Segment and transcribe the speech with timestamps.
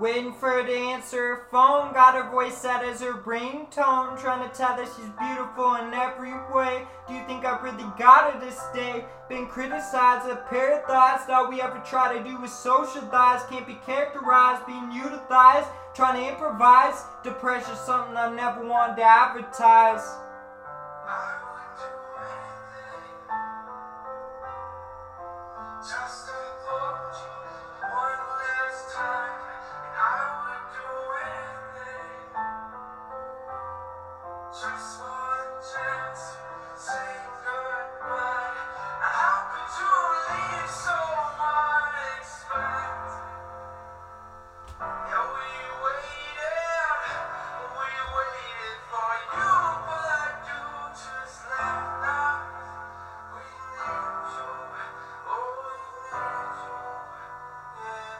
[0.00, 4.18] Waiting for her to answer her phone, got her voice set as her ringtone.
[4.20, 6.84] Trying to tell that she's beautiful in every way.
[7.06, 9.04] Do you think I've really got her to stay?
[9.28, 11.30] Been criticized, a pair of thoughts.
[11.30, 13.44] All we ever try to do is socialize.
[13.48, 15.68] Can't be characterized, being utilized.
[15.94, 17.04] Trying to improvise.
[17.22, 20.02] Depression's something I never wanted to advertise.
[25.56, 26.23] I just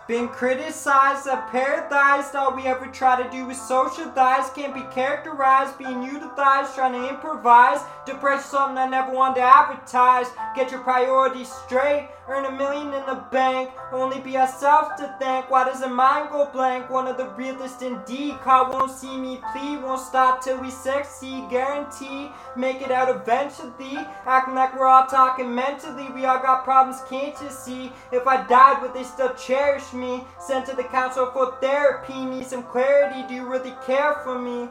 [0.06, 2.34] Been criticized, a paradise.
[2.34, 4.50] All we ever try to do is socialize.
[4.50, 7.80] Can't be characterized, being utilized, trying to improvise.
[8.04, 10.26] Depression, something I never wanted to advertise.
[10.54, 12.10] Get your priorities straight.
[12.28, 13.70] Earn a million in the bank.
[13.92, 15.50] Only be ourselves to thank.
[15.50, 16.90] Why does the mind go blank?
[16.90, 18.38] One of the realest indeed.
[18.40, 19.82] Car won't see me plead.
[19.82, 21.48] Won't stop till we succeed.
[21.48, 22.30] Guarantee.
[22.56, 23.96] Make it out eventually.
[24.26, 26.10] Acting like we're all talking mentally.
[26.10, 27.90] We all got problems, can't you see?
[28.12, 30.24] If I died, would they still cherish me?
[30.38, 32.24] Sent to the council for therapy.
[32.24, 33.26] Need some clarity.
[33.28, 34.68] Do you really care for me?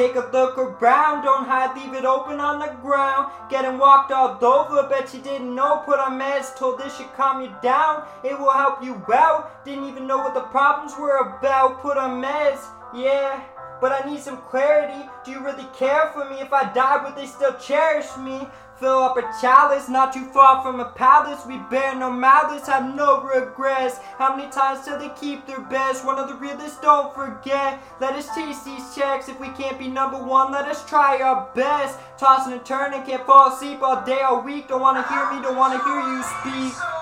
[0.00, 3.30] Take a look around, don't hide, leave it open on the ground.
[3.50, 5.82] Getting walked all over, bet you didn't know.
[5.84, 8.04] Put on meds, told this should calm you down.
[8.24, 9.62] It will help you out.
[9.62, 11.82] Didn't even know what the problems were about.
[11.82, 13.42] Put on meds, yeah.
[13.80, 15.08] But I need some clarity.
[15.24, 16.36] Do you really care for me?
[16.40, 18.46] If I die, would they still cherish me?
[18.80, 21.44] Fill up a chalice, not too far from a palace.
[21.46, 23.98] We bear no malice, have no regrets.
[24.16, 26.06] How many times till they keep their best?
[26.06, 27.78] One of the realists, don't forget.
[28.00, 29.28] Let us chase these checks.
[29.28, 31.98] If we can't be number one, let us try our best.
[32.16, 34.68] Tossing and turning, can't fall asleep all day, all week.
[34.68, 36.99] Don't wanna hear me, don't wanna hear you speak.